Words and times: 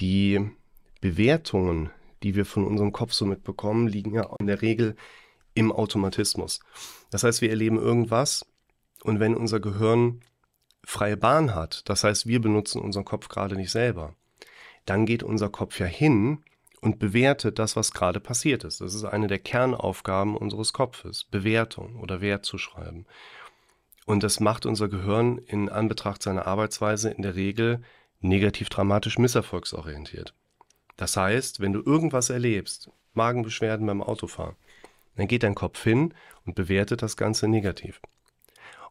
Die 0.00 0.50
Bewertungen, 1.00 1.90
die 2.22 2.34
wir 2.34 2.44
von 2.44 2.64
unserem 2.64 2.92
Kopf 2.92 3.12
so 3.12 3.26
mitbekommen, 3.26 3.88
liegen 3.88 4.14
ja 4.14 4.28
in 4.38 4.46
der 4.46 4.62
Regel 4.62 4.96
im 5.54 5.72
Automatismus. 5.72 6.60
Das 7.10 7.24
heißt, 7.24 7.40
wir 7.40 7.50
erleben 7.50 7.78
irgendwas 7.78 8.46
und 9.02 9.20
wenn 9.20 9.34
unser 9.34 9.60
Gehirn 9.60 10.20
freie 10.84 11.16
Bahn 11.16 11.54
hat, 11.54 11.88
das 11.88 12.04
heißt, 12.04 12.26
wir 12.26 12.40
benutzen 12.40 12.80
unseren 12.80 13.04
Kopf 13.04 13.28
gerade 13.28 13.56
nicht 13.56 13.70
selber, 13.70 14.14
dann 14.86 15.04
geht 15.04 15.22
unser 15.22 15.50
Kopf 15.50 15.78
ja 15.80 15.86
hin 15.86 16.42
und 16.80 16.98
bewertet 16.98 17.58
das, 17.58 17.76
was 17.76 17.92
gerade 17.92 18.20
passiert 18.20 18.64
ist. 18.64 18.80
Das 18.80 18.94
ist 18.94 19.04
eine 19.04 19.26
der 19.26 19.38
Kernaufgaben 19.38 20.36
unseres 20.36 20.72
Kopfes, 20.72 21.24
Bewertung 21.24 21.96
oder 21.96 22.20
Wert 22.20 22.44
zu 22.44 22.56
schreiben. 22.56 23.04
Und 24.06 24.22
das 24.22 24.40
macht 24.40 24.64
unser 24.64 24.88
Gehirn 24.88 25.38
in 25.38 25.68
Anbetracht 25.68 26.22
seiner 26.22 26.46
Arbeitsweise 26.46 27.10
in 27.10 27.22
der 27.22 27.34
Regel 27.34 27.82
negativ 28.20 28.68
dramatisch 28.68 29.18
misserfolgsorientiert. 29.18 30.34
Das 30.96 31.16
heißt, 31.16 31.60
wenn 31.60 31.72
du 31.72 31.80
irgendwas 31.80 32.30
erlebst, 32.30 32.90
Magenbeschwerden 33.14 33.86
beim 33.86 34.02
Autofahren, 34.02 34.56
dann 35.16 35.28
geht 35.28 35.42
dein 35.42 35.54
Kopf 35.54 35.82
hin 35.82 36.14
und 36.44 36.54
bewertet 36.54 37.02
das 37.02 37.16
Ganze 37.16 37.48
negativ. 37.48 38.00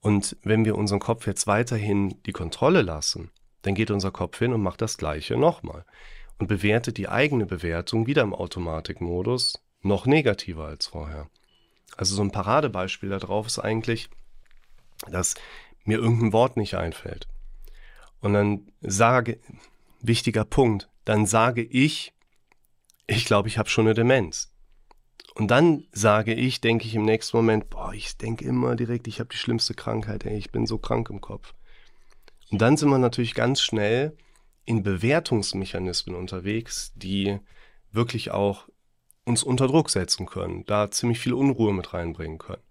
Und 0.00 0.36
wenn 0.42 0.64
wir 0.64 0.76
unseren 0.76 1.00
Kopf 1.00 1.26
jetzt 1.26 1.46
weiterhin 1.46 2.20
die 2.26 2.32
Kontrolle 2.32 2.82
lassen, 2.82 3.30
dann 3.62 3.74
geht 3.74 3.90
unser 3.90 4.10
Kopf 4.10 4.38
hin 4.38 4.52
und 4.52 4.62
macht 4.62 4.80
das 4.80 4.98
Gleiche 4.98 5.36
nochmal 5.36 5.84
und 6.38 6.48
bewertet 6.48 6.98
die 6.98 7.08
eigene 7.08 7.46
Bewertung 7.46 8.06
wieder 8.06 8.22
im 8.22 8.34
Automatikmodus 8.34 9.62
noch 9.82 10.06
negativer 10.06 10.64
als 10.64 10.88
vorher. 10.88 11.28
Also 11.96 12.16
so 12.16 12.22
ein 12.22 12.32
Paradebeispiel 12.32 13.10
darauf 13.10 13.46
ist 13.46 13.58
eigentlich, 13.58 14.08
dass 15.08 15.34
mir 15.84 15.98
irgendein 15.98 16.32
Wort 16.32 16.56
nicht 16.56 16.74
einfällt. 16.74 17.28
Und 18.22 18.32
dann 18.32 18.72
sage, 18.80 19.38
wichtiger 20.00 20.44
Punkt, 20.44 20.88
dann 21.04 21.26
sage 21.26 21.62
ich, 21.62 22.14
ich 23.06 23.26
glaube, 23.26 23.48
ich 23.48 23.58
habe 23.58 23.68
schon 23.68 23.86
eine 23.86 23.94
Demenz. 23.94 24.52
Und 25.34 25.50
dann 25.50 25.84
sage 25.92 26.32
ich, 26.32 26.60
denke 26.60 26.86
ich 26.86 26.94
im 26.94 27.04
nächsten 27.04 27.36
Moment, 27.36 27.68
boah, 27.68 27.92
ich 27.92 28.16
denke 28.16 28.44
immer 28.44 28.76
direkt, 28.76 29.08
ich 29.08 29.18
habe 29.18 29.30
die 29.30 29.36
schlimmste 29.36 29.74
Krankheit, 29.74 30.24
ey, 30.24 30.36
ich 30.36 30.50
bin 30.50 30.66
so 30.66 30.78
krank 30.78 31.10
im 31.10 31.20
Kopf. 31.20 31.52
Und 32.50 32.60
dann 32.60 32.76
sind 32.76 32.90
wir 32.90 32.98
natürlich 32.98 33.34
ganz 33.34 33.60
schnell 33.60 34.16
in 34.64 34.82
Bewertungsmechanismen 34.82 36.14
unterwegs, 36.14 36.92
die 36.94 37.38
wirklich 37.90 38.30
auch 38.30 38.68
uns 39.24 39.42
unter 39.42 39.66
Druck 39.66 39.90
setzen 39.90 40.26
können, 40.26 40.64
da 40.66 40.90
ziemlich 40.90 41.18
viel 41.18 41.32
Unruhe 41.32 41.72
mit 41.72 41.92
reinbringen 41.94 42.38
können. 42.38 42.62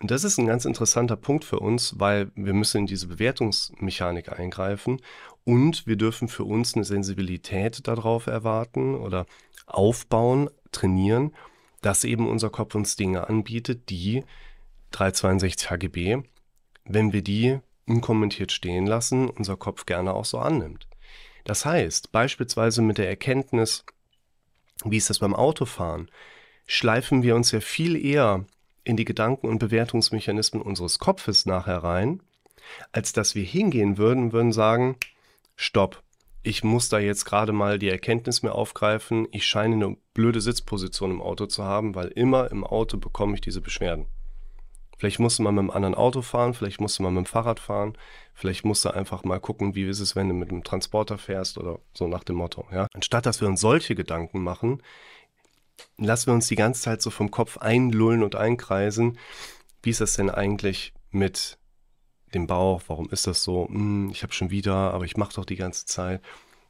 Und 0.00 0.10
das 0.10 0.24
ist 0.24 0.38
ein 0.38 0.46
ganz 0.46 0.66
interessanter 0.66 1.16
Punkt 1.16 1.44
für 1.44 1.58
uns, 1.58 1.98
weil 1.98 2.30
wir 2.34 2.52
müssen 2.52 2.78
in 2.78 2.86
diese 2.86 3.06
Bewertungsmechanik 3.06 4.30
eingreifen 4.38 5.00
und 5.44 5.86
wir 5.86 5.96
dürfen 5.96 6.28
für 6.28 6.44
uns 6.44 6.74
eine 6.74 6.84
Sensibilität 6.84 7.86
darauf 7.88 8.26
erwarten 8.26 8.94
oder 8.94 9.26
aufbauen, 9.66 10.50
trainieren, 10.70 11.34
dass 11.80 12.04
eben 12.04 12.28
unser 12.28 12.50
Kopf 12.50 12.74
uns 12.74 12.96
Dinge 12.96 13.28
anbietet, 13.28 13.88
die 13.88 14.24
362 14.90 15.70
HGB, 15.70 16.22
wenn 16.84 17.12
wir 17.12 17.22
die 17.22 17.58
unkommentiert 17.86 18.52
stehen 18.52 18.86
lassen, 18.86 19.30
unser 19.30 19.56
Kopf 19.56 19.86
gerne 19.86 20.12
auch 20.12 20.24
so 20.24 20.38
annimmt. 20.38 20.88
Das 21.44 21.64
heißt, 21.64 22.12
beispielsweise 22.12 22.82
mit 22.82 22.98
der 22.98 23.08
Erkenntnis, 23.08 23.84
wie 24.84 24.96
ist 24.96 25.08
das 25.08 25.20
beim 25.20 25.34
Autofahren, 25.34 26.10
schleifen 26.66 27.22
wir 27.22 27.36
uns 27.36 27.52
ja 27.52 27.60
viel 27.60 27.96
eher 27.96 28.44
in 28.86 28.96
die 28.96 29.04
Gedanken- 29.04 29.48
und 29.48 29.58
Bewertungsmechanismen 29.58 30.62
unseres 30.62 30.98
Kopfes 31.00 31.44
nachher 31.44 31.78
rein, 31.78 32.22
als 32.92 33.12
dass 33.12 33.34
wir 33.34 33.42
hingehen 33.42 33.98
würden, 33.98 34.32
würden 34.32 34.52
sagen, 34.52 34.96
stopp, 35.56 36.02
ich 36.44 36.62
muss 36.62 36.88
da 36.88 37.00
jetzt 37.00 37.24
gerade 37.24 37.52
mal 37.52 37.80
die 37.80 37.88
Erkenntnis 37.88 38.44
mehr 38.44 38.54
aufgreifen, 38.54 39.26
ich 39.32 39.44
scheine 39.44 39.74
eine 39.74 39.96
blöde 40.14 40.40
Sitzposition 40.40 41.10
im 41.10 41.20
Auto 41.20 41.46
zu 41.46 41.64
haben, 41.64 41.96
weil 41.96 42.08
immer 42.08 42.50
im 42.52 42.62
Auto 42.62 42.96
bekomme 42.96 43.34
ich 43.34 43.40
diese 43.40 43.60
Beschwerden. 43.60 44.06
Vielleicht 44.98 45.18
musst 45.18 45.40
du 45.40 45.42
mal 45.42 45.50
mit 45.50 45.60
einem 45.60 45.70
anderen 45.70 45.94
Auto 45.96 46.22
fahren, 46.22 46.54
vielleicht 46.54 46.80
musst 46.80 46.98
du 46.98 47.02
mal 47.02 47.10
mit 47.10 47.26
dem 47.26 47.28
Fahrrad 47.28 47.58
fahren, 47.58 47.98
vielleicht 48.34 48.64
musst 48.64 48.84
du 48.84 48.90
einfach 48.90 49.24
mal 49.24 49.40
gucken, 49.40 49.74
wie 49.74 49.84
ist 49.84 49.98
es, 49.98 50.14
wenn 50.14 50.28
du 50.28 50.34
mit 50.34 50.50
einem 50.50 50.62
Transporter 50.62 51.18
fährst 51.18 51.58
oder 51.58 51.80
so 51.92 52.06
nach 52.06 52.22
dem 52.22 52.36
Motto. 52.36 52.66
Ja? 52.70 52.86
Anstatt 52.94 53.26
dass 53.26 53.40
wir 53.40 53.48
uns 53.48 53.60
solche 53.60 53.96
Gedanken 53.96 54.42
machen, 54.42 54.80
lassen 55.98 56.28
wir 56.28 56.34
uns 56.34 56.48
die 56.48 56.56
ganze 56.56 56.82
Zeit 56.82 57.02
so 57.02 57.10
vom 57.10 57.30
Kopf 57.30 57.58
einlullen 57.58 58.22
und 58.22 58.36
einkreisen. 58.36 59.18
Wie 59.82 59.90
ist 59.90 60.00
das 60.00 60.14
denn 60.14 60.30
eigentlich 60.30 60.92
mit 61.10 61.58
dem 62.34 62.46
Bauch? 62.46 62.82
Warum 62.88 63.08
ist 63.10 63.26
das 63.26 63.42
so? 63.42 63.68
Hm, 63.68 64.10
ich 64.10 64.22
habe 64.22 64.32
schon 64.32 64.50
wieder, 64.50 64.74
aber 64.74 65.04
ich 65.04 65.16
mache 65.16 65.34
doch 65.34 65.44
die 65.44 65.56
ganze 65.56 65.86
Zeit. 65.86 66.22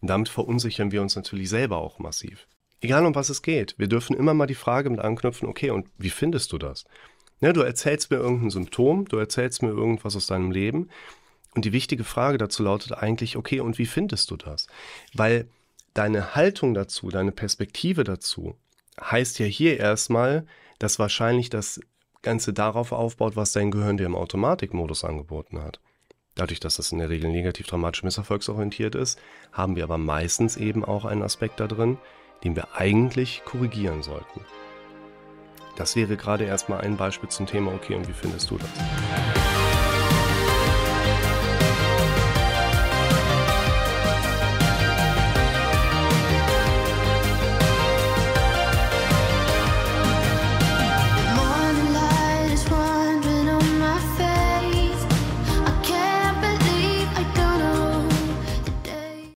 Und 0.00 0.08
damit 0.08 0.28
verunsichern 0.28 0.92
wir 0.92 1.02
uns 1.02 1.14
natürlich 1.14 1.48
selber 1.48 1.78
auch 1.78 1.98
massiv. 1.98 2.46
Egal 2.80 3.06
um 3.06 3.14
was 3.14 3.28
es 3.28 3.42
geht, 3.42 3.78
wir 3.78 3.86
dürfen 3.86 4.16
immer 4.16 4.34
mal 4.34 4.46
die 4.46 4.56
Frage 4.56 4.90
mit 4.90 4.98
anknüpfen, 4.98 5.48
okay, 5.48 5.70
und 5.70 5.88
wie 5.98 6.10
findest 6.10 6.50
du 6.52 6.58
das? 6.58 6.84
Ne, 7.40 7.52
du 7.52 7.60
erzählst 7.60 8.10
mir 8.10 8.16
irgendein 8.16 8.50
Symptom, 8.50 9.06
du 9.06 9.16
erzählst 9.18 9.62
mir 9.62 9.68
irgendwas 9.68 10.16
aus 10.16 10.26
deinem 10.26 10.50
Leben. 10.50 10.90
Und 11.54 11.64
die 11.64 11.72
wichtige 11.72 12.02
Frage 12.02 12.38
dazu 12.38 12.62
lautet 12.62 12.92
eigentlich, 12.92 13.36
okay, 13.36 13.60
und 13.60 13.78
wie 13.78 13.86
findest 13.86 14.30
du 14.30 14.36
das? 14.36 14.66
Weil 15.14 15.48
deine 15.94 16.34
Haltung 16.34 16.74
dazu, 16.74 17.10
deine 17.10 17.32
Perspektive 17.32 18.04
dazu, 18.04 18.56
heißt 19.00 19.38
ja 19.38 19.46
hier 19.46 19.78
erstmal, 19.78 20.46
dass 20.78 20.98
wahrscheinlich 20.98 21.50
das 21.50 21.80
Ganze 22.22 22.52
darauf 22.52 22.92
aufbaut, 22.92 23.36
was 23.36 23.52
dein 23.52 23.70
Gehirn 23.70 23.96
dir 23.96 24.06
im 24.06 24.14
Automatikmodus 24.14 25.04
angeboten 25.04 25.60
hat. 25.62 25.80
Dadurch, 26.34 26.60
dass 26.60 26.76
das 26.76 26.92
in 26.92 26.98
der 26.98 27.10
Regel 27.10 27.30
negativ 27.30 27.66
dramatisch 27.66 28.04
misserfolgsorientiert 28.04 28.94
ist, 28.94 29.20
haben 29.52 29.76
wir 29.76 29.84
aber 29.84 29.98
meistens 29.98 30.56
eben 30.56 30.84
auch 30.84 31.04
einen 31.04 31.22
Aspekt 31.22 31.60
da 31.60 31.66
drin, 31.66 31.98
den 32.42 32.56
wir 32.56 32.74
eigentlich 32.74 33.42
korrigieren 33.44 34.02
sollten. 34.02 34.40
Das 35.76 35.96
wäre 35.96 36.16
gerade 36.16 36.44
erstmal 36.44 36.80
ein 36.80 36.96
Beispiel 36.96 37.28
zum 37.28 37.46
Thema, 37.46 37.72
okay, 37.72 37.94
und 37.94 38.08
wie 38.08 38.12
findest 38.12 38.50
du 38.50 38.58
das? 38.58 39.61